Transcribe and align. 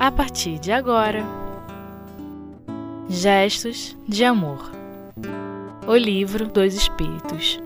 a 0.00 0.10
partir 0.10 0.58
de 0.58 0.72
agora. 0.72 1.22
Gestos 3.06 3.94
de 4.08 4.24
Amor 4.24 4.70
O 5.86 5.94
Livro 5.94 6.48
dos 6.48 6.72
Espíritos 6.72 7.60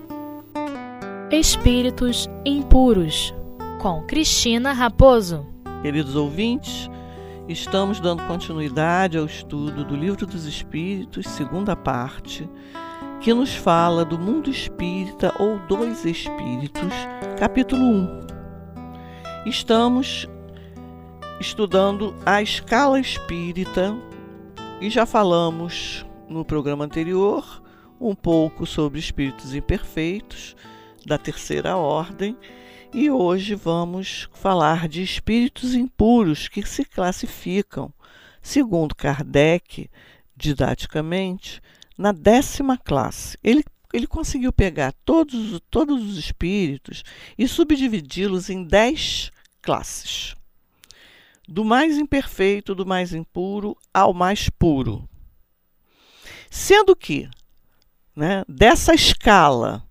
Espíritos 1.31 2.29
Impuros 2.45 3.33
com 3.81 4.03
Cristina 4.05 4.73
Raposo. 4.73 5.47
Queridos 5.81 6.17
ouvintes, 6.17 6.89
estamos 7.47 8.01
dando 8.01 8.23
continuidade 8.23 9.17
ao 9.17 9.25
estudo 9.25 9.85
do 9.85 9.95
Livro 9.95 10.25
dos 10.25 10.43
Espíritos, 10.43 11.25
segunda 11.27 11.73
parte, 11.73 12.49
que 13.21 13.33
nos 13.33 13.55
fala 13.55 14.03
do 14.03 14.19
mundo 14.19 14.49
espírita 14.49 15.33
ou 15.39 15.57
dos 15.69 16.03
espíritos, 16.03 16.93
capítulo 17.39 17.81
1. 17.81 18.25
Estamos 19.45 20.27
estudando 21.39 22.15
a 22.25 22.41
escala 22.41 22.99
espírita 22.99 23.93
e 24.79 24.89
já 24.89 25.05
falamos 25.05 26.05
no 26.29 26.45
programa 26.45 26.85
anterior 26.85 27.61
um 27.99 28.15
pouco 28.15 28.65
sobre 28.65 28.99
espíritos 28.99 29.53
imperfeitos 29.53 30.55
da 31.05 31.17
terceira 31.17 31.75
ordem 31.75 32.37
e 32.93 33.09
hoje 33.09 33.53
vamos 33.53 34.29
falar 34.31 34.87
de 34.87 35.03
espíritos 35.03 35.75
impuros 35.75 36.47
que 36.47 36.65
se 36.65 36.85
classificam, 36.85 37.93
segundo 38.41 38.95
Kardec, 38.95 39.89
didaticamente, 40.35 41.61
na 41.97 42.13
décima 42.13 42.77
classe. 42.77 43.37
Ele, 43.43 43.63
ele 43.93 44.07
conseguiu 44.07 44.53
pegar 44.53 44.93
todos, 45.03 45.59
todos 45.69 46.01
os 46.01 46.17
espíritos 46.17 47.03
e 47.37 47.45
subdividi-los 47.45 48.49
em 48.49 48.63
dez 48.63 49.29
classes 49.61 50.35
do 51.47 51.63
mais 51.63 51.97
imperfeito, 51.97 52.73
do 52.73 52.85
mais 52.85 53.13
impuro 53.13 53.77
ao 53.93 54.13
mais 54.13 54.49
puro. 54.49 55.07
Sendo 56.49 56.95
que, 56.95 57.29
né, 58.15 58.43
dessa 58.47 58.93
escala 58.93 59.83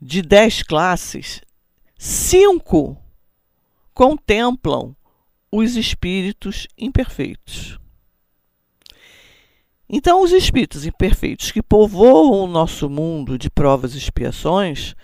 de 0.00 0.20
dez 0.22 0.62
classes, 0.62 1.40
cinco 1.96 3.00
contemplam 3.94 4.94
os 5.50 5.76
espíritos 5.76 6.66
imperfeitos. 6.76 7.78
Então, 9.88 10.22
os 10.22 10.32
espíritos 10.32 10.84
imperfeitos 10.84 11.52
que 11.52 11.62
povoam 11.62 12.44
o 12.44 12.46
nosso 12.46 12.90
mundo 12.90 13.38
de 13.38 13.48
provas 13.48 13.94
e 13.94 13.98
expiações, 13.98 14.94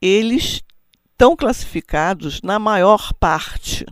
eles 0.00 0.62
estão 1.10 1.36
classificados 1.36 2.40
na 2.40 2.58
maior 2.58 3.12
parte 3.14 3.84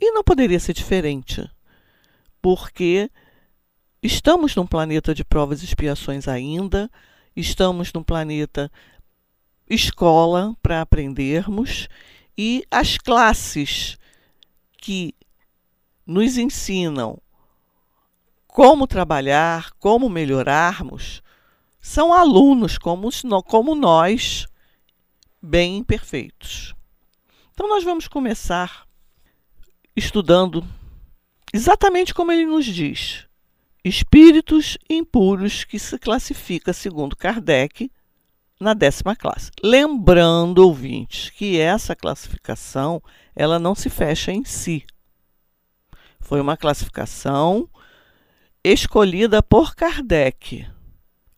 e 0.00 0.10
não 0.12 0.24
poderia 0.24 0.58
ser 0.58 0.72
diferente, 0.72 1.48
porque 2.40 3.10
estamos 4.02 4.56
num 4.56 4.66
planeta 4.66 5.14
de 5.14 5.24
provas 5.24 5.60
e 5.60 5.66
expiações 5.66 6.26
ainda, 6.26 6.90
estamos 7.36 7.92
num 7.92 8.02
planeta 8.02 8.70
escola 9.68 10.56
para 10.62 10.80
aprendermos 10.80 11.88
e 12.36 12.64
as 12.70 12.96
classes 12.96 13.98
que 14.78 15.14
nos 16.06 16.38
ensinam 16.38 17.20
como 18.46 18.86
trabalhar, 18.86 19.70
como 19.78 20.08
melhorarmos, 20.08 21.22
são 21.80 22.12
alunos 22.12 22.78
como, 22.78 23.08
como 23.44 23.74
nós, 23.74 24.46
bem 25.40 25.76
imperfeitos. 25.78 26.74
Então, 27.52 27.68
nós 27.68 27.84
vamos 27.84 28.08
começar 28.08 28.86
estudando 29.96 30.64
exatamente 31.52 32.14
como 32.14 32.32
ele 32.32 32.46
nos 32.46 32.64
diz: 32.64 33.26
espíritos 33.84 34.78
impuros 34.88 35.64
que 35.64 35.78
se 35.78 35.98
classifica, 35.98 36.72
segundo 36.72 37.16
Kardec, 37.16 37.90
na 38.60 38.74
décima 38.74 39.16
classe. 39.16 39.50
Lembrando, 39.62 40.58
ouvintes, 40.58 41.30
que 41.30 41.58
essa 41.58 41.96
classificação 41.96 43.02
ela 43.34 43.58
não 43.58 43.74
se 43.74 43.88
fecha 43.88 44.30
em 44.30 44.44
si. 44.44 44.84
Foi 46.20 46.40
uma 46.40 46.56
classificação 46.56 47.68
escolhida 48.62 49.42
por 49.42 49.74
Kardec. 49.74 50.66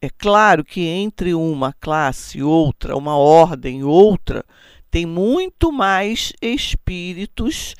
É 0.00 0.10
claro 0.10 0.64
que 0.64 0.80
entre 0.80 1.32
uma 1.32 1.72
classe 1.72 2.38
e 2.38 2.42
outra, 2.42 2.96
uma 2.96 3.16
ordem 3.16 3.80
e 3.80 3.84
outra, 3.84 4.44
tem 4.90 5.06
muito 5.06 5.70
mais 5.70 6.32
espíritos 6.42 7.76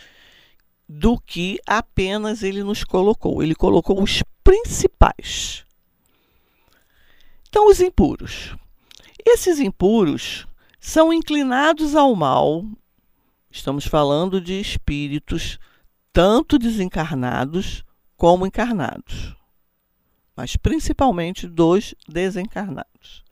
do 0.95 1.19
que 1.19 1.59
apenas 1.67 2.43
ele 2.43 2.63
nos 2.63 2.85
colocou. 2.85 3.43
Ele 3.43 3.55
colocou 3.55 4.03
os 4.03 4.23
principais. 4.45 5.65
Então, 7.49 7.69
os 7.69 7.81
impuros. 7.81 8.55
Esses 9.25 9.59
impuros 9.59 10.47
são 10.79 11.13
inclinados 11.13 11.97
ao 11.97 12.15
mal. 12.15 12.65
Estamos 13.51 13.87
falando 13.87 14.41
de 14.41 14.61
espíritos 14.61 15.59
tanto 16.13 16.59
desencarnados 16.59 17.83
como 18.15 18.47
encarnados, 18.47 19.35
mas 20.37 20.57
principalmente 20.57 21.49
dos 21.49 21.95
desencarnados. 22.07 23.25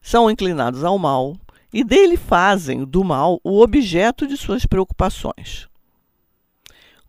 São 0.00 0.30
inclinados 0.30 0.84
ao 0.84 0.96
mal 0.96 1.36
e 1.72 1.82
dele 1.82 2.16
fazem 2.16 2.84
do 2.84 3.02
mal 3.02 3.40
o 3.42 3.60
objeto 3.60 4.26
de 4.26 4.36
suas 4.36 4.64
preocupações. 4.64 5.68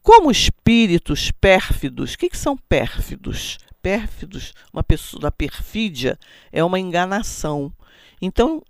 Como 0.03 0.29
espíritos 0.29 1.31
pérfidos, 1.31 2.13
o 2.13 2.17
que, 2.17 2.29
que 2.29 2.37
são 2.37 2.57
pérfidos? 2.57 3.57
Pérfidos, 3.81 4.53
uma 4.73 4.83
pessoa 4.83 5.21
da 5.21 5.31
perfídia 5.31 6.19
é 6.51 6.61
uma 6.61 6.77
enganação. 6.77 7.71
Então, 8.21 8.61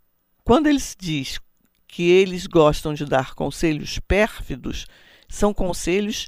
quando 0.44 0.68
ele 0.68 0.80
se 0.80 0.96
diz 0.96 1.40
que 1.88 2.04
eles 2.04 2.46
gostam 2.46 2.94
de 2.94 3.04
dar 3.06 3.34
conselhos 3.34 3.98
pérfidos, 4.08 4.86
são 5.28 5.52
conselhos 5.52 6.28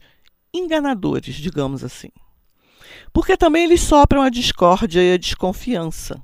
enganadores, 0.51 1.35
digamos 1.35 1.83
assim. 1.83 2.09
Porque 3.13 3.37
também 3.37 3.63
eles 3.63 3.81
sopram 3.81 4.23
a 4.23 4.29
discórdia 4.29 5.01
e 5.01 5.13
a 5.13 5.17
desconfiança 5.17 6.19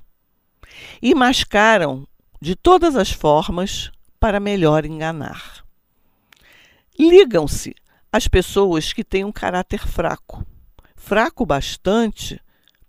e 1.00 1.14
mascaram 1.14 2.08
de 2.42 2.56
todas 2.56 2.96
as 2.96 3.12
formas 3.12 3.92
para 4.20 4.40
melhor 4.40 4.86
enganar. 4.86 5.64
Ligam-se 6.98 7.76
as 8.12 8.28
pessoas 8.28 8.92
que 8.92 9.04
têm 9.04 9.24
um 9.24 9.32
caráter 9.32 9.88
fraco, 9.88 10.46
fraco 10.96 11.46
bastante 11.46 12.42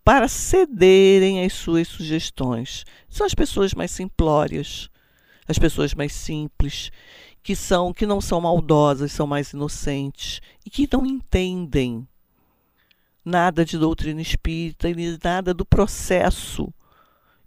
para 0.04 0.26
cederem 0.26 1.44
às 1.44 1.52
suas 1.52 1.86
sugestões. 1.86 2.84
São 3.08 3.24
as 3.24 3.34
pessoas 3.34 3.72
mais 3.72 3.92
simplórias, 3.92 4.90
as 5.46 5.58
pessoas 5.58 5.94
mais 5.94 6.12
simples, 6.12 6.90
que 7.40 7.54
são 7.54 7.92
que 7.92 8.04
não 8.04 8.20
são 8.20 8.40
maldosas, 8.40 9.12
são 9.12 9.26
mais 9.26 9.52
inocentes 9.52 10.40
e 10.66 10.70
que 10.70 10.88
não 10.92 11.06
entendem 11.06 12.06
nada 13.24 13.64
de 13.64 13.78
doutrina 13.78 14.20
espírita 14.20 14.88
e 14.88 15.18
nada 15.22 15.54
do 15.54 15.64
processo 15.64 16.72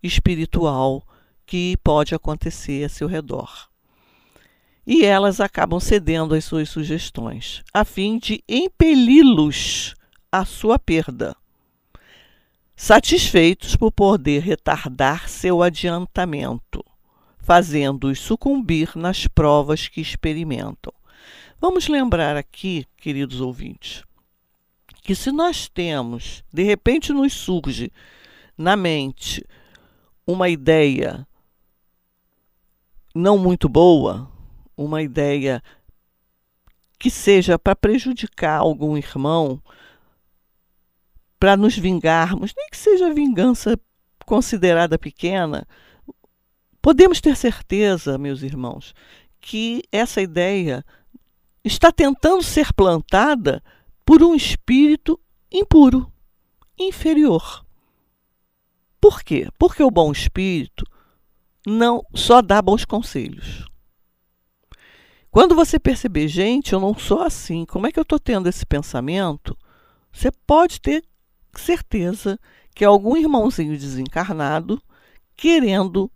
espiritual 0.02 1.06
que 1.46 1.76
pode 1.84 2.16
acontecer 2.16 2.86
a 2.86 2.90
seu 2.90 3.08
redor 3.08 3.70
e 4.86 5.04
elas 5.04 5.40
acabam 5.42 5.80
cedendo 5.80 6.36
às 6.36 6.46
suas 6.46 6.70
sugestões, 6.70 7.64
a 7.74 7.84
fim 7.84 8.20
de 8.20 8.44
impeli-los 8.48 9.96
à 10.32 10.46
sua 10.46 10.78
perda, 10.78 11.36
satisfeitos 12.76 13.76
por 13.76 13.92
poder 13.92 14.44
retardar 14.44 15.28
seu 15.28 15.64
adiantamento, 15.64 16.86
fazendo-os 17.40 18.20
sucumbir 18.20 18.92
nas 18.96 19.28
provas 19.28 19.88
que 19.88 20.02
experimentam. 20.02 20.94
Vamos 21.60 21.88
lembrar 21.88 22.36
aqui, 22.36 22.86
queridos 22.98 23.42
ouvintes, 23.42 24.04
que 25.02 25.16
se 25.16 25.32
nós 25.32 25.68
temos, 25.68 26.44
de 26.52 26.64
repente 26.64 27.14
nos 27.14 27.34
surge 27.34 27.92
na 28.58 28.76
mente 28.76 29.44
uma 30.28 30.50
ideia 30.50 31.26
não 33.14 33.38
muito 33.38 33.70
boa, 33.70 34.30
uma 34.78 35.02
ideia 35.02 35.62
que 37.00 37.10
seja 37.10 37.60
para 37.60 37.76
prejudicar 37.76 38.60
algum 38.60 38.98
irmão, 38.98 39.62
para 41.40 41.58
nos 41.58 41.78
vingarmos, 41.78 42.54
nem 42.56 42.70
que 42.70 42.78
seja 42.78 43.14
vingança 43.14 43.80
considerada 44.26 44.98
pequena, 44.98 45.68
podemos 46.82 47.22
ter 47.22 47.36
certeza, 47.36 48.18
meus 48.18 48.42
irmãos, 48.42 48.94
que 49.40 49.84
essa 49.92 50.22
ideia 50.22 50.84
está 51.64 51.92
tentando 51.92 52.42
ser 52.42 52.74
plantada 52.74 53.64
por 54.06 54.24
um 54.24 54.36
espírito 54.36 55.20
impuro, 55.52 56.12
inferior. 56.78 57.66
Por 59.00 59.22
quê? 59.24 59.48
Porque 59.58 59.84
o 59.84 59.92
bom 59.92 60.12
espírito 60.12 60.86
não 61.66 62.04
só 62.14 62.42
dá 62.42 62.62
bons 62.62 62.86
conselhos. 62.86 63.66
Quando 65.36 65.54
você 65.54 65.78
perceber, 65.78 66.30
gente, 66.30 66.72
eu 66.72 66.80
não 66.80 66.98
sou 66.98 67.22
assim, 67.22 67.66
como 67.66 67.86
é 67.86 67.92
que 67.92 68.00
eu 68.00 68.04
estou 68.04 68.18
tendo 68.18 68.48
esse 68.48 68.66
pensamento? 68.66 69.54
Você 70.10 70.32
pode 70.32 70.80
ter 70.80 71.04
certeza 71.54 72.40
que 72.74 72.86
é 72.86 72.88
algum 72.88 73.18
irmãozinho 73.18 73.78
desencarnado 73.78 74.82
querendo 75.36 76.10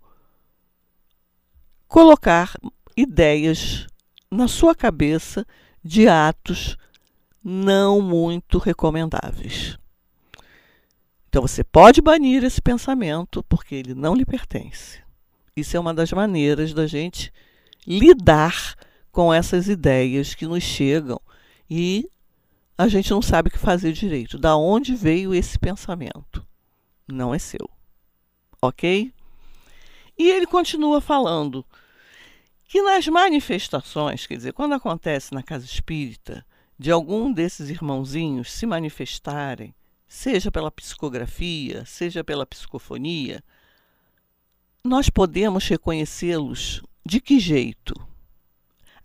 colocar 1.85 2.53
ideias 2.95 3.87
na 4.31 4.47
sua 4.47 4.73
cabeça 4.73 5.45
de 5.83 6.07
atos 6.07 6.77
não 7.43 7.99
muito 7.99 8.57
recomendáveis. 8.57 9.77
Então 11.27 11.41
você 11.41 11.61
pode 11.61 12.01
banir 12.01 12.45
esse 12.45 12.61
pensamento 12.61 13.43
porque 13.49 13.75
ele 13.75 13.93
não 13.93 14.15
lhe 14.15 14.25
pertence. 14.25 15.03
Isso 15.57 15.75
é 15.75 15.79
uma 15.79 15.93
das 15.93 16.09
maneiras 16.13 16.73
da 16.73 16.87
gente 16.87 17.33
lidar 17.85 18.77
com 19.11 19.33
essas 19.33 19.67
ideias 19.67 20.33
que 20.33 20.45
nos 20.45 20.63
chegam 20.63 21.19
e 21.69 22.09
a 22.77 22.87
gente 22.87 23.11
não 23.11 23.21
sabe 23.21 23.49
o 23.49 23.51
que 23.51 23.57
fazer 23.57 23.91
direito. 23.91 24.37
Da 24.37 24.55
onde 24.55 24.95
veio 24.95 25.33
esse 25.33 25.59
pensamento? 25.59 26.45
Não 27.07 27.33
é 27.33 27.39
seu. 27.39 27.69
Ok? 28.61 29.13
E 30.17 30.29
ele 30.29 30.45
continua 30.45 31.01
falando 31.01 31.65
que 32.65 32.81
nas 32.81 33.07
manifestações, 33.07 34.25
quer 34.27 34.37
dizer, 34.37 34.53
quando 34.53 34.73
acontece 34.75 35.33
na 35.33 35.41
casa 35.41 35.65
espírita, 35.65 36.45
de 36.77 36.91
algum 36.91 37.33
desses 37.33 37.69
irmãozinhos 37.69 38.51
se 38.51 38.65
manifestarem, 38.65 39.73
seja 40.07 40.51
pela 40.51 40.71
psicografia, 40.71 41.83
seja 41.85 42.23
pela 42.23 42.45
psicofonia, 42.45 43.43
nós 44.83 45.09
podemos 45.09 45.67
reconhecê-los 45.67 46.81
de 47.05 47.19
que 47.19 47.39
jeito? 47.39 47.93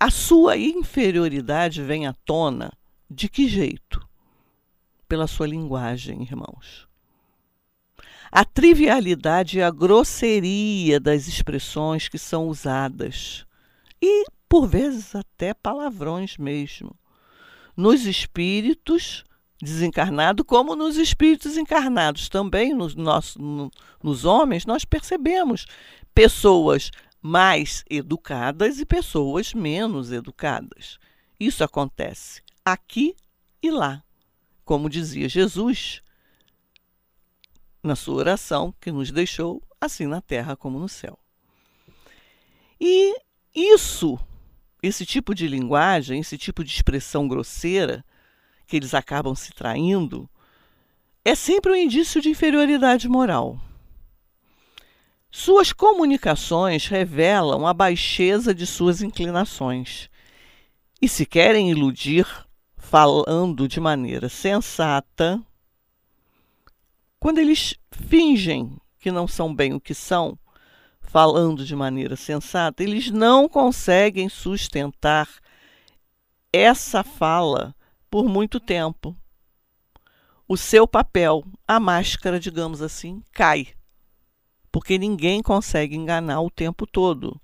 A 0.04 0.10
sua 0.10 0.58
inferioridade 0.58 1.80
vem 1.80 2.06
à 2.06 2.12
tona 2.12 2.70
de 3.08 3.26
que 3.26 3.48
jeito? 3.48 4.06
Pela 5.08 5.26
sua 5.26 5.46
linguagem, 5.46 6.20
irmãos. 6.20 6.86
A 8.30 8.44
trivialidade 8.44 9.56
e 9.56 9.62
a 9.62 9.70
grosseria 9.70 11.00
das 11.00 11.26
expressões 11.26 12.06
que 12.06 12.18
são 12.18 12.48
usadas, 12.48 13.46
e 13.98 14.26
por 14.46 14.66
vezes 14.66 15.14
até 15.14 15.54
palavrões 15.54 16.36
mesmo, 16.36 16.94
nos 17.74 18.04
espíritos 18.04 19.24
desencarnados, 19.58 20.44
como 20.46 20.76
nos 20.76 20.98
espíritos 20.98 21.56
encarnados 21.56 22.28
também, 22.28 22.74
nos, 22.74 22.94
nossos, 22.94 23.36
no, 23.36 23.70
nos 24.02 24.26
homens, 24.26 24.66
nós 24.66 24.84
percebemos 24.84 25.64
pessoas 26.14 26.90
mais 27.26 27.82
educadas 27.88 28.78
e 28.78 28.84
pessoas 28.84 29.54
menos 29.54 30.12
educadas. 30.12 30.98
Isso 31.40 31.64
acontece 31.64 32.42
aqui 32.62 33.16
e 33.62 33.70
lá. 33.70 34.04
Como 34.62 34.90
dizia 34.90 35.26
Jesus 35.26 36.02
na 37.82 37.96
sua 37.96 38.16
oração 38.16 38.74
que 38.78 38.92
nos 38.92 39.10
deixou, 39.10 39.62
assim 39.80 40.06
na 40.06 40.20
terra 40.20 40.54
como 40.54 40.78
no 40.78 40.86
céu. 40.86 41.18
E 42.78 43.16
isso, 43.54 44.18
esse 44.82 45.06
tipo 45.06 45.34
de 45.34 45.48
linguagem, 45.48 46.20
esse 46.20 46.36
tipo 46.36 46.62
de 46.62 46.72
expressão 46.72 47.26
grosseira, 47.26 48.04
que 48.66 48.76
eles 48.76 48.92
acabam 48.92 49.34
se 49.34 49.50
traindo, 49.54 50.28
é 51.24 51.34
sempre 51.34 51.72
um 51.72 51.76
indício 51.76 52.20
de 52.20 52.28
inferioridade 52.28 53.08
moral. 53.08 53.58
Suas 55.36 55.72
comunicações 55.72 56.86
revelam 56.86 57.66
a 57.66 57.74
baixeza 57.74 58.54
de 58.54 58.64
suas 58.64 59.02
inclinações. 59.02 60.08
E 61.02 61.08
se 61.08 61.26
querem 61.26 61.72
iludir 61.72 62.24
falando 62.76 63.66
de 63.66 63.80
maneira 63.80 64.28
sensata, 64.28 65.42
quando 67.18 67.38
eles 67.38 67.74
fingem 67.90 68.78
que 69.00 69.10
não 69.10 69.26
são 69.26 69.52
bem 69.52 69.74
o 69.74 69.80
que 69.80 69.92
são, 69.92 70.38
falando 71.00 71.64
de 71.64 71.74
maneira 71.74 72.14
sensata, 72.14 72.84
eles 72.84 73.10
não 73.10 73.48
conseguem 73.48 74.28
sustentar 74.28 75.28
essa 76.52 77.02
fala 77.02 77.74
por 78.08 78.28
muito 78.28 78.60
tempo. 78.60 79.16
O 80.46 80.56
seu 80.56 80.86
papel, 80.86 81.44
a 81.66 81.80
máscara, 81.80 82.38
digamos 82.38 82.80
assim, 82.80 83.20
cai 83.32 83.74
porque 84.74 84.98
ninguém 84.98 85.40
consegue 85.40 85.94
enganar 85.94 86.40
o 86.40 86.50
tempo 86.50 86.84
todo. 86.84 87.40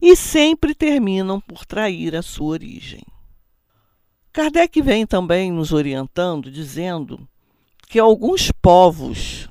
E 0.00 0.16
sempre 0.16 0.74
terminam 0.74 1.38
por 1.38 1.66
trair 1.66 2.16
a 2.16 2.22
sua 2.22 2.46
origem. 2.46 3.02
Kardec 4.32 4.80
vem 4.80 5.06
também 5.06 5.52
nos 5.52 5.70
orientando, 5.70 6.50
dizendo 6.50 7.28
que 7.86 7.98
alguns 7.98 8.50
povos 8.50 9.50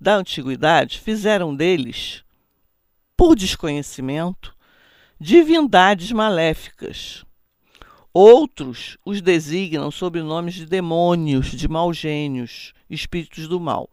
da 0.00 0.14
antiguidade 0.14 1.00
fizeram 1.00 1.56
deles, 1.56 2.22
por 3.16 3.34
desconhecimento, 3.34 4.54
divindades 5.18 6.12
maléficas. 6.12 7.24
Outros 8.14 8.96
os 9.04 9.20
designam 9.20 9.90
sob 9.90 10.22
nomes 10.22 10.54
de 10.54 10.66
demônios, 10.66 11.50
de 11.50 11.66
mau 11.66 11.92
gênios, 11.92 12.72
espíritos 12.88 13.48
do 13.48 13.58
mal. 13.58 13.90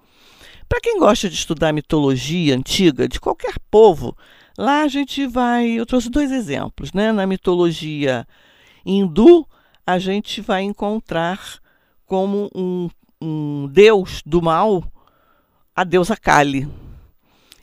Para 0.67 0.81
quem 0.81 0.99
gosta 0.99 1.29
de 1.29 1.35
estudar 1.35 1.71
mitologia 1.71 2.55
antiga 2.55 3.07
de 3.07 3.19
qualquer 3.19 3.55
povo, 3.69 4.15
lá 4.57 4.81
a 4.81 4.87
gente 4.87 5.25
vai. 5.27 5.67
Eu 5.67 5.85
trouxe 5.85 6.09
dois 6.09 6.31
exemplos. 6.31 6.91
Né? 6.93 7.11
Na 7.11 7.27
mitologia 7.27 8.27
hindu, 8.85 9.47
a 9.85 9.99
gente 9.99 10.41
vai 10.41 10.63
encontrar 10.63 11.59
como 12.05 12.49
um, 12.55 12.89
um 13.21 13.67
deus 13.67 14.21
do 14.25 14.41
mal 14.41 14.83
a 15.75 15.83
deusa 15.83 16.15
Kali. 16.15 16.67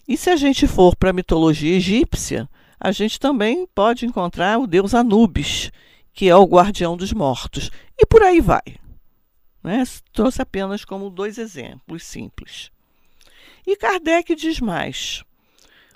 E 0.06 0.16
se 0.16 0.28
a 0.30 0.36
gente 0.36 0.66
for 0.66 0.94
para 0.96 1.10
a 1.10 1.14
mitologia 1.14 1.74
egípcia, 1.76 2.48
a 2.78 2.92
gente 2.92 3.18
também 3.18 3.66
pode 3.74 4.04
encontrar 4.04 4.58
o 4.58 4.66
deus 4.66 4.94
Anubis, 4.94 5.70
que 6.12 6.28
é 6.28 6.36
o 6.36 6.44
guardião 6.44 6.96
dos 6.96 7.12
mortos. 7.12 7.70
E 7.96 8.04
por 8.04 8.22
aí 8.22 8.40
vai. 8.40 8.62
Né? 9.62 9.84
Trouxe 10.12 10.42
apenas 10.42 10.84
como 10.84 11.08
dois 11.08 11.38
exemplos 11.38 12.02
simples. 12.02 12.71
E 13.66 13.76
Kardec 13.76 14.34
diz 14.34 14.60
mais: 14.60 15.22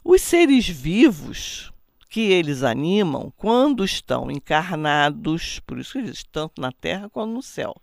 os 0.05 0.23
seres 0.23 0.69
vivos 0.69 1.73
que 2.09 2.21
eles 2.21 2.63
animam, 2.63 3.33
quando 3.37 3.85
estão 3.85 4.31
encarnados, 4.31 5.61
por 5.67 5.79
isso 5.79 5.93
que 5.93 5.99
eles 5.99 6.25
tanto 6.25 6.61
na 6.61 6.73
terra 6.73 7.11
quanto 7.11 7.33
no 7.33 7.43
céu, 7.43 7.75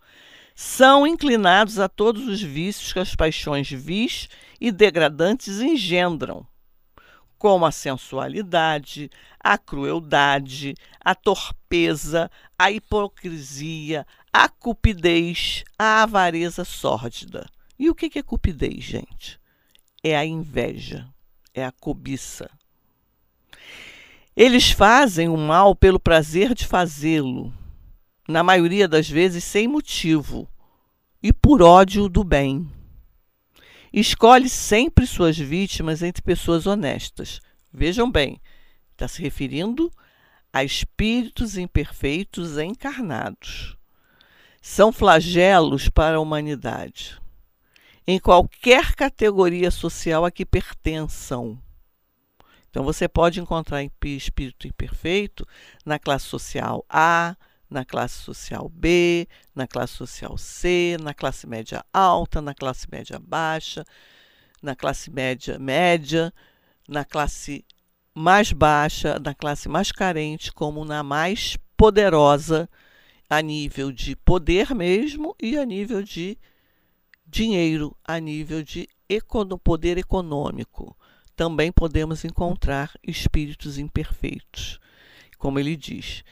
são 0.54 1.06
inclinados 1.06 1.78
a 1.78 1.88
todos 1.88 2.26
os 2.26 2.40
vícios 2.40 2.92
que 2.92 2.98
as 2.98 3.14
paixões 3.14 3.70
vis 3.70 4.28
e 4.60 4.72
degradantes 4.72 5.60
engendram, 5.60 6.46
como 7.36 7.66
a 7.66 7.70
sensualidade, 7.70 9.10
a 9.38 9.58
crueldade, 9.58 10.74
a 10.98 11.14
torpeza, 11.14 12.30
a 12.58 12.70
hipocrisia, 12.70 14.06
a 14.32 14.48
cupidez, 14.48 15.62
a 15.78 16.04
avareza 16.04 16.64
sórdida. 16.64 17.46
E 17.78 17.90
o 17.90 17.94
que 17.94 18.18
é 18.18 18.22
cupidez, 18.22 18.82
gente? 18.82 19.38
É 20.04 20.14
a 20.14 20.26
inveja, 20.26 21.08
é 21.54 21.64
a 21.64 21.72
cobiça. 21.72 22.50
Eles 24.36 24.70
fazem 24.70 25.30
o 25.30 25.36
mal 25.38 25.74
pelo 25.74 25.98
prazer 25.98 26.54
de 26.54 26.66
fazê-lo, 26.66 27.50
na 28.28 28.42
maioria 28.42 28.86
das 28.86 29.08
vezes 29.08 29.42
sem 29.44 29.66
motivo 29.66 30.46
e 31.22 31.32
por 31.32 31.62
ódio 31.62 32.06
do 32.06 32.22
bem. 32.22 32.70
Escolhe 33.90 34.50
sempre 34.50 35.06
suas 35.06 35.38
vítimas 35.38 36.02
entre 36.02 36.22
pessoas 36.22 36.66
honestas. 36.66 37.40
Vejam 37.72 38.10
bem, 38.10 38.38
está 38.92 39.08
se 39.08 39.22
referindo 39.22 39.90
a 40.52 40.62
espíritos 40.62 41.56
imperfeitos 41.56 42.58
encarnados. 42.58 43.74
São 44.60 44.92
flagelos 44.92 45.88
para 45.88 46.16
a 46.16 46.20
humanidade 46.20 47.23
em 48.06 48.18
qualquer 48.18 48.94
categoria 48.94 49.70
social 49.70 50.24
a 50.24 50.30
que 50.30 50.44
pertençam. 50.44 51.58
Então 52.68 52.82
você 52.82 53.08
pode 53.08 53.40
encontrar 53.40 53.82
espírito 54.04 54.66
imperfeito 54.66 55.46
na 55.86 55.98
classe 55.98 56.26
social 56.26 56.84
A, 56.88 57.36
na 57.70 57.84
classe 57.84 58.18
social 58.18 58.68
B, 58.68 59.28
na 59.54 59.66
classe 59.66 59.94
social 59.94 60.36
C, 60.36 60.96
na 61.00 61.14
classe 61.14 61.46
média 61.46 61.84
alta, 61.92 62.42
na 62.42 62.54
classe 62.54 62.86
média 62.90 63.18
baixa, 63.18 63.84
na 64.62 64.74
classe 64.74 65.10
média 65.10 65.58
média, 65.58 66.32
na 66.88 67.04
classe 67.04 67.64
mais 68.14 68.52
baixa, 68.52 69.18
na 69.18 69.34
classe 69.34 69.68
mais 69.68 69.90
carente, 69.90 70.52
como 70.52 70.84
na 70.84 71.02
mais 71.02 71.56
poderosa, 71.76 72.68
a 73.28 73.40
nível 73.40 73.90
de 73.90 74.14
poder 74.14 74.74
mesmo 74.74 75.34
e 75.40 75.56
a 75.56 75.64
nível 75.64 76.02
de 76.02 76.38
dinheiro 77.34 77.96
a 78.04 78.20
nível 78.20 78.62
de 78.62 78.88
poder 79.64 79.98
econômico. 79.98 80.96
Também 81.34 81.72
podemos 81.72 82.24
encontrar 82.24 82.92
espíritos 83.02 83.76
imperfeitos. 83.76 84.78
como 85.36 85.58
ele 85.58 85.76
diz. 85.76 86.24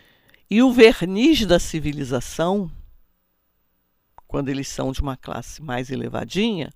E 0.49 0.63
o 0.63 0.73
verniz 0.73 1.45
da 1.45 1.59
civilização, 1.59 2.71
quando 4.27 4.49
eles 4.49 4.69
são 4.69 4.93
de 4.93 5.03
uma 5.03 5.17
classe 5.17 5.61
mais 5.61 5.91
elevadinha, 5.91 6.71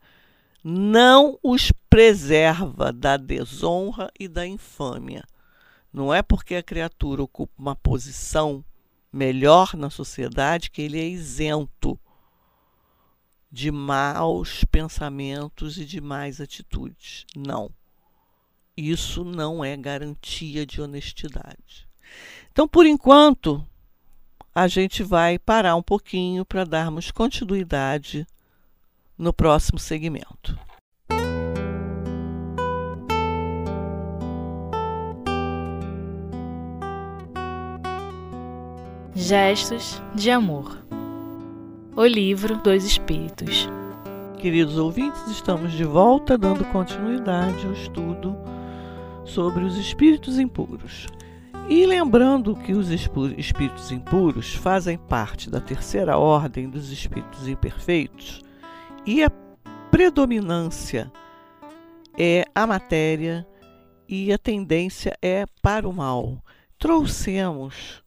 não 0.63 1.39
os 1.43 1.73
preserva 1.89 2.93
da 2.93 3.17
desonra 3.17 4.11
e 4.19 4.29
da 4.29 4.47
infâmia. 4.47 5.25
Não 5.93 6.13
é 6.13 6.21
porque 6.21 6.57
a 6.57 6.63
criatura 6.63 7.23
ocupa 7.23 7.55
uma 7.57 7.77
posição 7.77 8.63
melhor 9.11 9.75
na 9.75 9.89
sociedade 9.89 10.71
que 10.71 10.83
ele 10.83 11.01
é 11.01 11.09
isento 11.09 11.99
de 13.57 13.71
maus 13.71 14.65
pensamentos 14.65 15.79
e 15.79 15.87
de 15.87 15.99
más 15.99 16.43
atitudes. 16.43 17.25
Não. 17.35 17.71
Isso 18.77 19.25
não 19.25 19.65
é 19.65 19.75
garantia 19.75 20.67
de 20.67 20.83
honestidade. 20.83 21.89
Então, 22.53 22.69
por 22.69 22.85
enquanto, 22.85 23.67
a 24.55 24.69
gente 24.69 25.03
vai 25.03 25.39
parar 25.39 25.75
um 25.75 25.83
pouquinho 25.83 26.45
para 26.45 26.65
darmos 26.65 27.11
continuidade 27.11 28.27
no 29.17 29.33
próximo 29.33 29.79
segmento. 29.79 30.59
Gestos 39.15 40.03
de 40.15 40.31
Amor 40.31 40.86
O 41.99 42.05
Livro 42.05 42.59
dos 42.59 42.85
Espíritos 42.85 43.67
Queridos 44.39 44.77
ouvintes, 44.77 45.29
estamos 45.29 45.73
de 45.73 45.83
volta 45.83 46.37
dando 46.37 46.63
continuidade 46.67 47.65
ao 47.65 47.73
estudo 47.73 48.37
sobre 49.25 49.65
os 49.65 49.79
espíritos 49.79 50.39
impuros. 50.39 51.07
E 51.71 51.87
lembrando 51.87 52.55
que 52.55 52.75
os 52.75 52.91
espíritos 52.91 53.91
impuros 53.91 54.55
fazem 54.55 54.99
parte 54.99 55.49
da 55.49 55.59
terceira 55.59 56.19
ordem 56.19 56.69
dos 56.69 56.93
espíritos 56.93 57.49
imperfeitos, 57.49 58.43
e 59.07 59.25
a 59.25 59.31
predominância 59.91 61.11
é 62.19 62.45
a 62.55 62.67
matéria 62.67 63.49
e 64.07 64.31
a 64.35 64.37
tendência 64.37 65.17
é 65.23 65.47
para 65.63 65.89
o 65.89 65.95
mal. 65.95 66.45
Trouxemos 66.79 68.03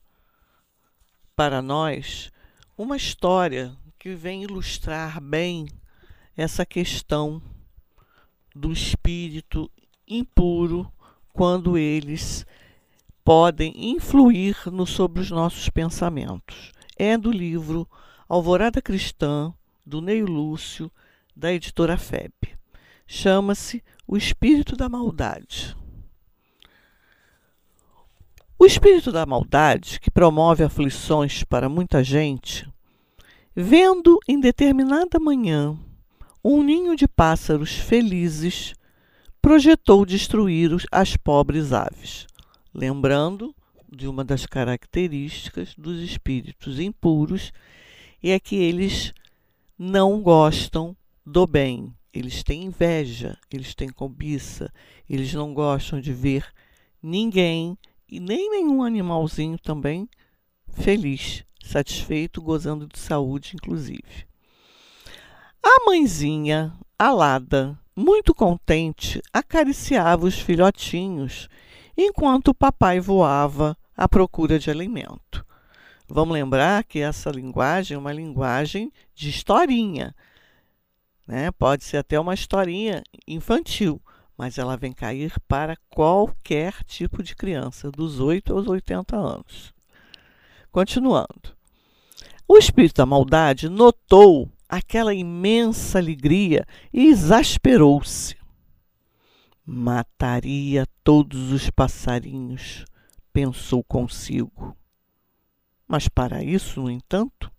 para 1.35 1.59
nós 1.59 2.31
uma 2.79 2.95
história 2.95 3.75
que 3.99 4.15
vem 4.15 4.43
ilustrar 4.43 5.19
bem 5.19 5.67
essa 6.37 6.65
questão 6.65 7.41
do 8.55 8.71
espírito 8.71 9.69
impuro 10.07 10.89
quando 11.33 11.77
eles 11.77 12.45
podem 13.21 13.73
influir 13.75 14.55
no, 14.67 14.87
sobre 14.87 15.19
os 15.21 15.29
nossos 15.29 15.67
pensamentos. 15.67 16.71
É 16.97 17.17
do 17.17 17.29
livro 17.29 17.85
Alvorada 18.29 18.81
Cristã, 18.81 19.53
do 19.85 19.99
Neio 19.99 20.25
Lúcio, 20.25 20.89
da 21.35 21.51
editora 21.51 21.97
FEB. 21.97 22.31
Chama-se 23.05 23.83
O 24.07 24.15
Espírito 24.15 24.77
da 24.77 24.87
Maldade. 24.87 25.75
O 28.61 28.65
espírito 28.65 29.09
da 29.09 29.25
maldade, 29.25 30.01
que 30.01 30.11
promove 30.11 30.65
aflições 30.65 31.45
para 31.45 31.69
muita 31.69 32.03
gente, 32.03 32.69
vendo 33.55 34.19
em 34.27 34.37
determinada 34.37 35.17
manhã 35.17 35.79
um 36.43 36.61
ninho 36.61 36.93
de 36.93 37.07
pássaros 37.07 37.71
felizes, 37.71 38.73
projetou 39.41 40.05
destruir 40.05 40.71
as 40.91 41.15
pobres 41.15 41.71
aves, 41.71 42.27
lembrando 42.73 43.55
de 43.89 44.09
uma 44.09 44.25
das 44.25 44.45
características 44.45 45.73
dos 45.77 46.01
espíritos 46.01 46.81
impuros, 46.81 47.53
é 48.21 48.37
que 48.41 48.57
eles 48.57 49.13
não 49.77 50.21
gostam 50.21 50.93
do 51.25 51.47
bem. 51.47 51.95
Eles 52.13 52.43
têm 52.43 52.65
inveja, 52.65 53.37
eles 53.49 53.73
têm 53.73 53.87
cobiça, 53.87 54.69
eles 55.09 55.33
não 55.33 55.53
gostam 55.53 56.01
de 56.01 56.11
ver 56.11 56.45
ninguém 57.01 57.77
e 58.11 58.19
nem 58.19 58.49
nenhum 58.49 58.83
animalzinho 58.83 59.57
também 59.59 60.09
feliz, 60.71 61.43
satisfeito, 61.63 62.41
gozando 62.41 62.87
de 62.87 62.97
saúde, 62.97 63.51
inclusive. 63.55 64.27
A 65.61 65.85
mãezinha, 65.85 66.73
alada, 66.97 67.77
muito 67.95 68.33
contente, 68.33 69.21
acariciava 69.31 70.25
os 70.25 70.39
filhotinhos 70.39 71.49
enquanto 71.97 72.49
o 72.49 72.55
papai 72.55 72.99
voava 72.99 73.77
à 73.95 74.07
procura 74.07 74.57
de 74.57 74.71
alimento. 74.71 75.45
Vamos 76.07 76.33
lembrar 76.33 76.83
que 76.85 76.99
essa 76.99 77.29
linguagem 77.29 77.95
é 77.95 77.97
uma 77.97 78.13
linguagem 78.13 78.91
de 79.13 79.29
historinha. 79.29 80.15
Né? 81.27 81.51
Pode 81.51 81.83
ser 81.83 81.97
até 81.97 82.19
uma 82.19 82.33
historinha 82.33 83.03
infantil, 83.27 84.01
mas 84.39 84.57
ela 84.57 84.77
vem 84.77 84.93
cair 84.93 85.37
para 85.49 85.75
qualquer 85.89 86.81
tipo 86.85 87.21
de 87.21 87.35
criança, 87.35 87.91
dos 87.91 88.21
8 88.21 88.53
aos 88.53 88.67
80 88.69 89.17
anos. 89.17 89.73
Continuando. 90.71 91.57
O 92.47 92.57
espírito 92.57 92.95
da 92.95 93.05
maldade 93.05 93.67
notou 93.67 94.49
aquela 94.69 95.13
imensa 95.13 95.99
alegria 95.99 96.65
e 96.93 97.07
exasperou-se. 97.07 98.37
Mataria 99.65 100.87
todos 101.03 101.51
os 101.51 101.69
passarinhos, 101.69 102.85
pensou 103.33 103.83
consigo. 103.83 104.73
Mas 105.85 106.07
para 106.07 106.41
isso, 106.41 106.83
no 106.83 106.89
entanto, 106.89 107.51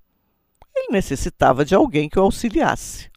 ele 0.75 0.93
necessitava 0.93 1.63
de 1.63 1.75
alguém 1.75 2.09
que 2.09 2.19
o 2.19 2.23
auxiliasse. 2.23 3.10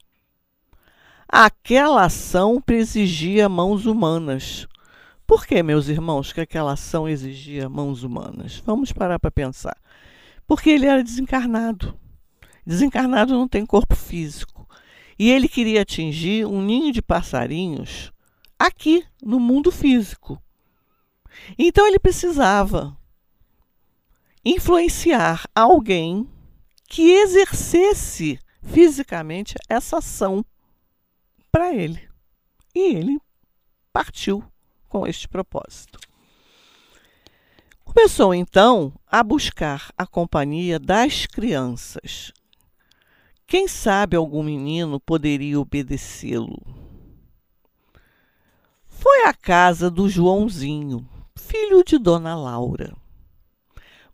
Aquela 1.35 2.05
ação 2.05 2.61
exigia 2.69 3.49
mãos 3.49 3.87
humanas. 3.87 4.67
Por 5.25 5.47
que, 5.47 5.63
meus 5.63 5.87
irmãos, 5.87 6.31
que 6.31 6.39
aquela 6.39 6.73
ação 6.73 7.09
exigia 7.09 7.67
mãos 7.67 8.03
humanas? 8.03 8.61
Vamos 8.63 8.91
parar 8.91 9.17
para 9.17 9.31
pensar. 9.31 9.75
Porque 10.45 10.69
ele 10.69 10.85
era 10.85 11.03
desencarnado. 11.03 11.97
Desencarnado 12.63 13.33
não 13.33 13.47
tem 13.47 13.65
corpo 13.65 13.95
físico. 13.95 14.69
E 15.17 15.31
ele 15.31 15.49
queria 15.49 15.81
atingir 15.81 16.45
um 16.45 16.61
ninho 16.61 16.93
de 16.93 17.01
passarinhos 17.01 18.13
aqui, 18.59 19.03
no 19.19 19.39
mundo 19.39 19.71
físico. 19.71 20.39
Então 21.57 21.87
ele 21.87 21.97
precisava 21.97 22.95
influenciar 24.45 25.49
alguém 25.55 26.29
que 26.87 27.09
exercesse 27.09 28.37
fisicamente 28.61 29.55
essa 29.67 29.97
ação 29.97 30.45
para 31.53 31.71
ele. 31.71 32.09
E 32.73 32.95
ele 32.95 33.21
partiu 33.93 34.43
com 34.89 35.05
este 35.05 35.27
propósito. 35.27 35.99
Começou 37.85 38.33
então 38.33 38.91
a 39.05 39.21
buscar 39.21 39.93
a 39.95 40.07
companhia 40.07 40.79
das 40.79 41.27
crianças. 41.27 42.33
Quem 43.45 43.67
sabe 43.67 44.17
algum 44.17 44.41
menino 44.41 44.99
poderia 44.99 45.59
obedecê-lo? 45.59 46.59
Foi 48.87 49.27
à 49.27 49.33
casa 49.33 49.91
do 49.91 50.09
Joãozinho, 50.09 51.07
filho 51.35 51.83
de 51.83 51.99
Dona 51.99 52.35
Laura. 52.35 52.95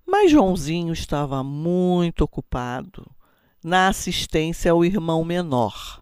Mas 0.06 0.30
Joãozinho 0.30 0.92
estava 0.92 1.42
muito 1.42 2.22
ocupado 2.22 3.10
na 3.64 3.88
assistência 3.88 4.72
ao 4.74 4.84
irmão 4.84 5.24
menor. 5.24 6.02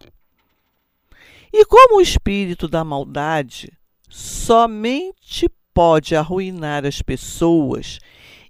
E 1.60 1.64
como 1.64 1.96
o 1.96 2.00
espírito 2.00 2.68
da 2.68 2.84
maldade 2.84 3.76
somente 4.08 5.50
pode 5.74 6.14
arruinar 6.14 6.86
as 6.86 7.02
pessoas, 7.02 7.98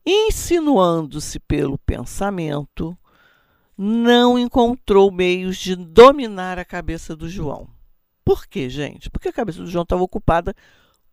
insinuando-se 0.05 1.41
pelo 1.41 1.79
pensamento, 1.79 2.95
não 3.79 4.39
encontrou 4.39 5.11
meios 5.11 5.57
de 5.57 5.75
dominar 5.75 6.59
a 6.59 6.67
cabeça 6.67 7.17
do 7.17 7.31
João. 7.31 7.71
Por 8.23 8.47
quê, 8.47 8.69
gente? 8.69 9.09
Porque 9.09 9.31
a 9.31 9.33
cabeça 9.33 9.63
do 9.63 9.71
João 9.71 9.85
estava 9.85 10.03
ocupada 10.03 10.55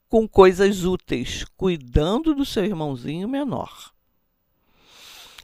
com 0.09 0.27
coisas 0.27 0.83
úteis, 0.83 1.45
cuidando 1.55 2.35
do 2.35 2.43
seu 2.43 2.65
irmãozinho 2.65 3.29
menor. 3.29 3.93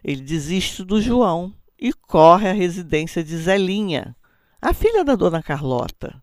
Ele 0.04 0.22
desiste 0.22 0.84
do 0.84 1.02
João 1.02 1.54
e 1.80 1.94
corre 1.94 2.50
à 2.50 2.52
residência 2.52 3.24
de 3.24 3.38
Zelinha, 3.38 4.14
a 4.62 4.74
filha 4.74 5.06
da 5.06 5.16
dona 5.16 5.42
Carlota. 5.42 6.22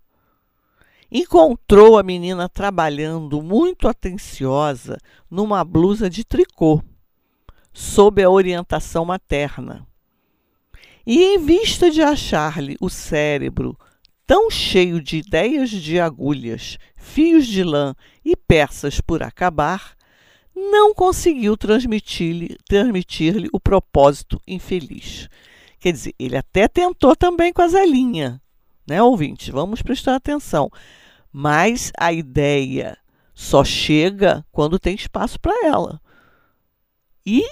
Encontrou 1.11 1.99
a 1.99 2.03
menina 2.03 2.49
trabalhando 2.49 3.43
muito 3.43 3.89
atenciosa 3.89 4.99
numa 5.31 5.65
blusa 5.65 6.11
de 6.11 6.23
tricô, 6.23 6.83
sob 7.73 8.23
a 8.23 8.29
orientação 8.29 9.05
materna. 9.07 9.87
E 11.07 11.25
em 11.25 11.39
vista 11.39 11.91
de 11.91 12.03
achar-lhe 12.03 12.77
o 12.81 12.91
cérebro 12.91 13.75
tão 14.27 14.51
cheio 14.51 15.01
de 15.01 15.17
ideias 15.17 15.71
de 15.71 15.99
agulhas, 15.99 16.77
fios 16.95 17.47
de 17.47 17.65
lã 17.65 17.95
e 18.23 18.37
peças 18.37 19.01
por 19.01 19.23
acabar, 19.23 19.97
não 20.55 20.93
conseguiu 20.93 21.57
transmitir-lhe 21.57 22.59
transmitir 22.69 23.49
o 23.55 23.59
propósito 23.59 24.39
infeliz. 24.47 25.31
Quer 25.81 25.93
dizer, 25.93 26.15
ele 26.19 26.37
até 26.37 26.69
tentou 26.69 27.17
também 27.17 27.55
com 27.55 27.63
a 27.63 27.69
Zelinha, 27.69 28.43
né, 28.89 29.03
ouvinte? 29.03 29.53
Vamos 29.53 29.83
prestar 29.83 30.15
atenção. 30.17 30.71
Mas 31.33 31.93
a 31.99 32.13
ideia 32.13 32.97
só 33.35 33.63
chega 33.63 34.45
quando 34.51 34.79
tem 34.79 34.95
espaço 34.95 35.39
para 35.39 35.67
ela. 35.67 36.01
E 37.25 37.45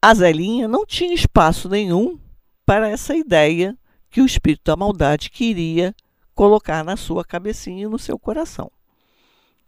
a 0.00 0.14
Zelinha 0.14 0.66
não 0.66 0.86
tinha 0.86 1.14
espaço 1.14 1.68
nenhum 1.68 2.18
para 2.64 2.88
essa 2.88 3.14
ideia 3.14 3.76
que 4.10 4.20
o 4.20 4.26
espírito 4.26 4.62
da 4.64 4.76
maldade 4.76 5.30
queria 5.30 5.94
colocar 6.34 6.84
na 6.84 6.96
sua 6.96 7.24
cabecinha 7.24 7.84
e 7.84 7.88
no 7.88 7.98
seu 7.98 8.18
coração. 8.18 8.70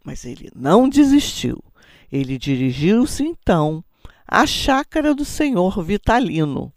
Mas 0.03 0.25
ele 0.25 0.49
não 0.55 0.89
desistiu. 0.89 1.63
Ele 2.11 2.37
dirigiu-se 2.37 3.23
então 3.23 3.83
à 4.27 4.45
chácara 4.47 5.13
do 5.13 5.23
senhor 5.23 5.83
Vitalino. 5.83 6.73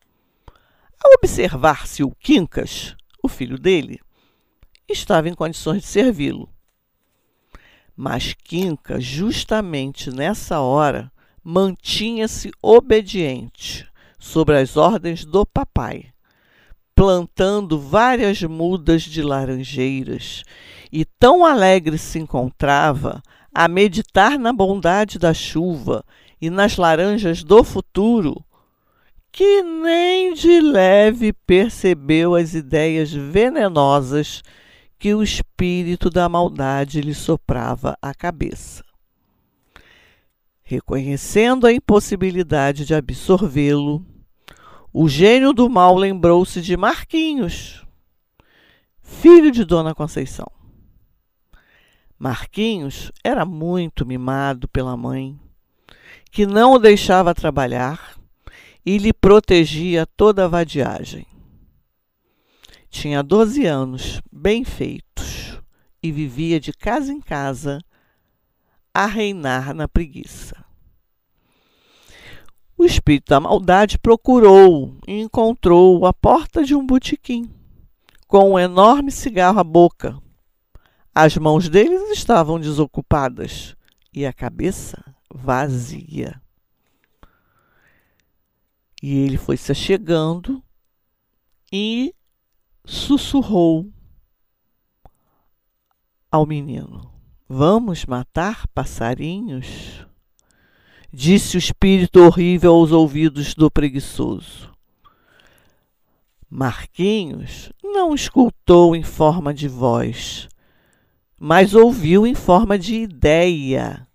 Ao 1.02 1.12
observar-se 1.16 2.02
o 2.02 2.10
Quincas, 2.10 2.96
o 3.22 3.28
filho 3.28 3.58
dele, 3.58 4.00
estava 4.88 5.28
em 5.28 5.34
condições 5.34 5.82
de 5.82 5.88
servi-lo. 5.88 6.48
Mas 7.96 8.34
Quincas, 8.34 9.04
justamente 9.04 10.10
nessa 10.10 10.60
hora, 10.60 11.10
mantinha-se 11.42 12.50
obediente 12.62 13.88
sobre 14.18 14.56
as 14.58 14.76
ordens 14.76 15.24
do 15.24 15.44
papai, 15.44 16.06
plantando 16.94 17.78
várias 17.78 18.42
mudas 18.42 19.02
de 19.02 19.22
laranjeiras, 19.22 20.42
e 20.90 21.04
tão 21.04 21.44
alegre 21.44 21.98
se 21.98 22.18
encontrava 22.18 23.22
a 23.54 23.68
meditar 23.68 24.38
na 24.38 24.52
bondade 24.52 25.18
da 25.18 25.34
chuva 25.34 26.04
e 26.40 26.50
nas 26.50 26.76
laranjas 26.76 27.44
do 27.44 27.62
futuro, 27.62 28.44
que 29.30 29.62
nem 29.62 30.34
de 30.34 30.60
leve 30.60 31.32
percebeu 31.32 32.34
as 32.34 32.54
ideias 32.54 33.12
venenosas 33.12 34.42
que 34.98 35.14
o 35.14 35.22
espírito 35.22 36.08
da 36.10 36.28
maldade 36.28 37.00
lhe 37.00 37.14
soprava 37.14 37.96
à 38.00 38.14
cabeça. 38.14 38.84
Reconhecendo 40.62 41.66
a 41.66 41.72
impossibilidade 41.72 42.86
de 42.86 42.94
absorvê-lo, 42.94 44.04
o 44.92 45.08
gênio 45.08 45.52
do 45.52 45.68
mal 45.68 45.96
lembrou-se 45.96 46.62
de 46.62 46.76
Marquinhos, 46.76 47.84
filho 49.02 49.50
de 49.50 49.64
Dona 49.64 49.94
Conceição. 49.94 50.50
Marquinhos 52.18 53.12
era 53.22 53.44
muito 53.44 54.06
mimado 54.06 54.66
pela 54.68 54.96
mãe, 54.96 55.38
que 56.30 56.46
não 56.46 56.72
o 56.72 56.78
deixava 56.78 57.34
trabalhar 57.34 58.18
e 58.86 58.96
lhe 58.96 59.12
protegia 59.12 60.06
toda 60.06 60.44
a 60.44 60.48
vadiagem. 60.48 61.26
Tinha 62.94 63.24
12 63.24 63.66
anos, 63.66 64.22
bem 64.32 64.64
feitos, 64.64 65.60
e 66.00 66.12
vivia 66.12 66.60
de 66.60 66.72
casa 66.72 67.12
em 67.12 67.20
casa 67.20 67.80
a 68.94 69.04
reinar 69.04 69.74
na 69.74 69.88
preguiça. 69.88 70.64
O 72.78 72.84
espírito 72.84 73.30
da 73.30 73.40
maldade 73.40 73.98
procurou 73.98 74.96
e 75.08 75.20
encontrou-o 75.20 76.06
à 76.06 76.14
porta 76.14 76.64
de 76.64 76.76
um 76.76 76.86
botequim, 76.86 77.52
com 78.28 78.52
um 78.52 78.58
enorme 78.58 79.10
cigarro 79.10 79.58
à 79.58 79.64
boca. 79.64 80.16
As 81.12 81.36
mãos 81.36 81.68
deles 81.68 82.12
estavam 82.12 82.60
desocupadas 82.60 83.76
e 84.14 84.24
a 84.24 84.32
cabeça 84.32 85.04
vazia. 85.28 86.40
E 89.02 89.18
ele 89.18 89.36
foi 89.36 89.56
se 89.56 89.72
achegando 89.72 90.62
e 91.72 92.14
sussurrou 92.84 93.90
ao 96.30 96.44
menino: 96.46 97.10
Vamos 97.48 98.04
matar 98.04 98.66
passarinhos? 98.68 100.06
Disse 101.12 101.56
o 101.56 101.58
espírito 101.58 102.20
horrível 102.20 102.74
aos 102.74 102.90
ouvidos 102.90 103.54
do 103.54 103.70
preguiçoso. 103.70 104.72
Marquinhos 106.50 107.72
não 107.82 108.14
escutou 108.14 108.94
em 108.94 109.02
forma 109.02 109.54
de 109.54 109.68
voz, 109.68 110.48
mas 111.38 111.74
ouviu 111.74 112.26
em 112.26 112.34
forma 112.34 112.78
de 112.78 112.96
ideia. 112.96 114.06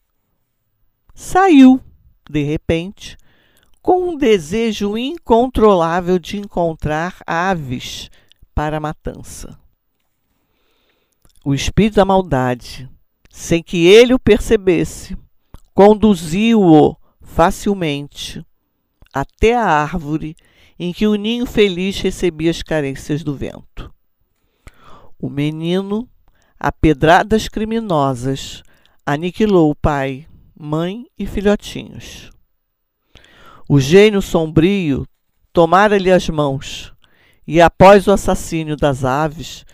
Saiu, 1.13 1.81
de 2.29 2.43
repente, 2.43 3.17
com 3.81 4.09
um 4.09 4.17
desejo 4.17 4.97
incontrolável 4.97 6.19
de 6.19 6.37
encontrar 6.37 7.17
aves 7.25 8.09
para 8.59 8.75
a 8.75 8.79
matança. 8.81 9.57
O 11.45 11.53
espírito 11.53 11.95
da 11.95 12.03
maldade 12.03 12.89
sem 13.29 13.63
que 13.63 13.87
ele 13.87 14.13
o 14.13 14.19
percebesse, 14.19 15.17
conduziu-o 15.73 16.93
facilmente 17.21 18.45
até 19.13 19.55
a 19.55 19.63
árvore 19.63 20.35
em 20.77 20.91
que 20.91 21.07
o 21.07 21.15
ninho 21.15 21.45
feliz 21.45 22.01
recebia 22.01 22.51
as 22.51 22.61
carências 22.61 23.23
do 23.23 23.33
vento. 23.33 23.89
O 25.17 25.29
menino, 25.29 26.05
a 26.59 26.69
pedradas 26.69 27.47
criminosas, 27.47 28.61
aniquilou 29.05 29.71
o 29.71 29.75
pai, 29.75 30.27
mãe 30.53 31.05
e 31.17 31.25
filhotinhos. 31.25 32.29
O 33.69 33.79
gênio 33.79 34.21
sombrio 34.21 35.07
tomara-lhe 35.53 36.11
as 36.11 36.27
mãos 36.27 36.93
e, 37.51 37.59
após 37.59 38.05
o 38.05 38.11
assassínio 38.11 38.77
das 38.77 39.03
aves, 39.03 39.65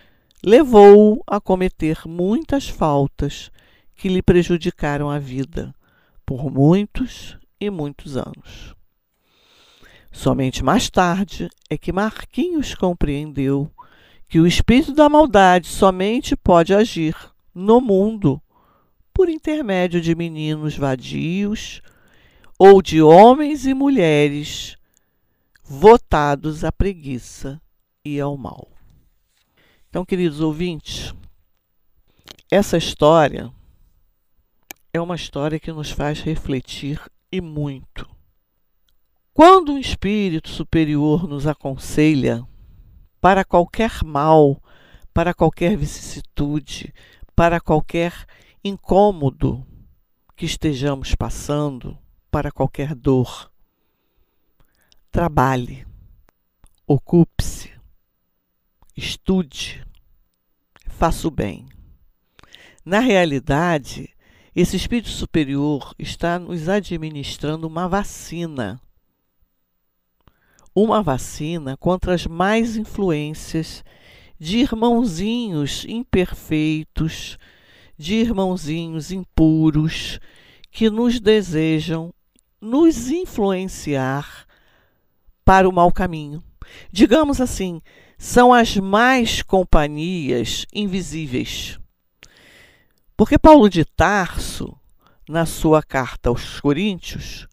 levou-o 0.41 1.21
a 1.27 1.41
cometer 1.41 2.03
muitas 2.05 2.69
faltas 2.69 3.51
que 3.93 4.07
lhe 4.07 4.21
prejudicaram 4.21 5.09
a 5.09 5.19
vida 5.19 5.75
por 6.25 6.49
muitos 6.49 7.37
e 7.59 7.69
muitos 7.69 8.15
anos. 8.15 8.73
Somente 10.09 10.63
mais 10.63 10.89
tarde 10.89 11.49
é 11.69 11.77
que 11.77 11.91
Marquinhos 11.91 12.73
compreendeu 12.73 13.69
que 14.29 14.39
o 14.39 14.47
espírito 14.47 14.93
da 14.93 15.09
maldade 15.09 15.67
somente 15.67 16.33
pode 16.33 16.73
agir 16.73 17.13
no 17.53 17.81
mundo 17.81 18.41
por 19.13 19.27
intermédio 19.27 19.99
de 19.99 20.15
meninos 20.15 20.77
vadios 20.77 21.81
ou 22.57 22.81
de 22.81 23.01
homens 23.01 23.65
e 23.65 23.73
mulheres 23.73 24.77
votados 25.61 26.63
à 26.63 26.71
preguiça 26.71 27.61
e 28.05 28.21
ao 28.21 28.37
mal. 28.37 28.69
Então, 29.89 30.05
queridos 30.05 30.39
ouvintes, 30.39 31.13
essa 32.51 32.77
história 32.77 33.51
é 34.93 35.01
uma 35.01 35.15
história 35.15 35.59
que 35.59 35.71
nos 35.71 35.89
faz 35.89 36.21
refletir 36.21 37.01
e 37.31 37.41
muito. 37.41 38.07
Quando 39.33 39.73
um 39.73 39.77
espírito 39.77 40.49
superior 40.49 41.27
nos 41.27 41.45
aconselha 41.45 42.47
para 43.19 43.43
qualquer 43.43 44.03
mal, 44.05 44.61
para 45.13 45.33
qualquer 45.33 45.75
vicissitude, 45.75 46.93
para 47.35 47.59
qualquer 47.59 48.13
incômodo 48.63 49.65
que 50.35 50.45
estejamos 50.45 51.15
passando, 51.15 51.97
para 52.31 52.51
qualquer 52.51 52.95
dor, 52.95 53.51
trabalhe, 55.11 55.85
ocupe-se, 56.87 57.74
estude, 58.95 59.85
faça 60.87 61.27
o 61.27 61.31
bem. 61.31 61.67
Na 62.83 62.99
realidade, 62.99 64.09
esse 64.55 64.77
espírito 64.77 65.09
superior 65.09 65.93
está 65.99 66.39
nos 66.39 66.69
administrando 66.69 67.67
uma 67.67 67.89
vacina. 67.89 68.79
Uma 70.73 71.01
vacina 71.01 71.75
contra 71.77 72.13
as 72.13 72.25
mais 72.25 72.77
influências 72.77 73.83
de 74.39 74.57
irmãozinhos 74.59 75.85
imperfeitos, 75.85 77.37
de 77.97 78.15
irmãozinhos 78.15 79.11
impuros 79.11 80.19
que 80.71 80.89
nos 80.89 81.19
desejam 81.19 82.13
nos 82.59 83.09
influenciar 83.09 84.45
para 85.43 85.69
o 85.69 85.71
mau 85.71 85.91
caminho. 85.91 86.43
Digamos 86.91 87.39
assim, 87.39 87.81
são 88.25 88.51
as 88.51 88.75
mais 88.75 89.43
companhias 89.43 90.65
invisíveis. 90.73 91.79
Porque 93.15 93.37
Paulo 93.37 93.69
de 93.69 93.85
Tarso, 93.85 94.75
na 95.29 95.45
sua 95.45 95.83
carta 95.83 96.29
aos 96.29 96.59
Coríntios, 96.59 97.47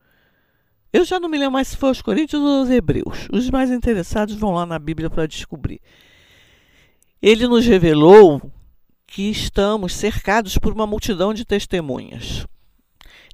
eu 0.90 1.04
já 1.04 1.20
não 1.20 1.28
me 1.28 1.36
lembro 1.36 1.52
mais 1.52 1.68
se 1.68 1.76
foi 1.76 1.90
aos 1.90 2.00
Coríntios 2.00 2.40
ou 2.40 2.60
aos 2.60 2.70
Hebreus. 2.70 3.28
Os 3.30 3.50
mais 3.50 3.70
interessados 3.70 4.34
vão 4.34 4.52
lá 4.52 4.64
na 4.64 4.78
Bíblia 4.78 5.10
para 5.10 5.28
descobrir. 5.28 5.78
Ele 7.20 7.46
nos 7.46 7.66
revelou 7.66 8.40
que 9.06 9.30
estamos 9.30 9.94
cercados 9.94 10.56
por 10.56 10.72
uma 10.72 10.86
multidão 10.86 11.34
de 11.34 11.44
testemunhas. 11.44 12.46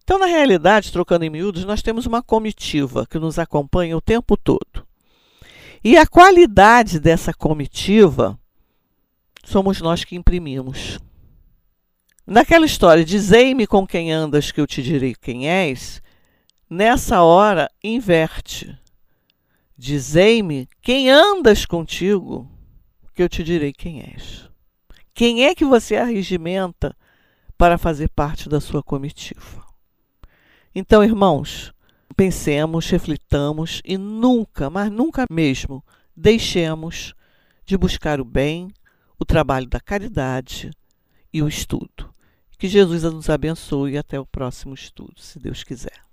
Então, 0.02 0.18
na 0.18 0.26
realidade, 0.26 0.90
trocando 0.90 1.24
em 1.24 1.30
miúdos, 1.30 1.64
nós 1.64 1.82
temos 1.82 2.04
uma 2.04 2.20
comitiva 2.20 3.06
que 3.06 3.16
nos 3.16 3.38
acompanha 3.38 3.96
o 3.96 4.00
tempo 4.00 4.36
todo. 4.36 4.87
E 5.82 5.96
a 5.96 6.06
qualidade 6.06 6.98
dessa 6.98 7.32
comitiva 7.32 8.38
somos 9.44 9.80
nós 9.80 10.04
que 10.04 10.16
imprimimos. 10.16 10.98
Naquela 12.26 12.66
história, 12.66 13.04
dizei-me 13.04 13.66
com 13.66 13.86
quem 13.86 14.12
andas 14.12 14.52
que 14.52 14.60
eu 14.60 14.66
te 14.66 14.82
direi 14.82 15.14
quem 15.14 15.48
és, 15.48 16.02
nessa 16.68 17.22
hora 17.22 17.70
inverte. 17.82 18.78
Dizei-me 19.76 20.68
quem 20.82 21.10
andas 21.10 21.64
contigo 21.64 22.50
que 23.14 23.22
eu 23.22 23.28
te 23.28 23.42
direi 23.42 23.72
quem 23.72 24.02
és. 24.02 24.48
Quem 25.14 25.46
é 25.46 25.54
que 25.54 25.64
você 25.64 25.96
arregimenta 25.96 26.94
para 27.56 27.78
fazer 27.78 28.08
parte 28.10 28.48
da 28.48 28.60
sua 28.60 28.82
comitiva? 28.82 29.64
Então, 30.74 31.02
irmãos, 31.02 31.72
pensemos, 32.16 32.88
reflitamos 32.90 33.80
e 33.84 33.96
nunca, 33.96 34.68
mas 34.68 34.90
nunca 34.90 35.26
mesmo, 35.30 35.84
deixemos 36.16 37.14
de 37.64 37.76
buscar 37.76 38.20
o 38.20 38.24
bem, 38.24 38.72
o 39.18 39.24
trabalho 39.24 39.66
da 39.66 39.80
caridade 39.80 40.70
e 41.32 41.42
o 41.42 41.48
estudo. 41.48 42.12
Que 42.58 42.66
Jesus 42.66 43.04
nos 43.04 43.30
abençoe 43.30 43.92
e 43.92 43.98
até 43.98 44.18
o 44.18 44.26
próximo 44.26 44.74
estudo, 44.74 45.20
se 45.20 45.38
Deus 45.38 45.62
quiser. 45.62 46.07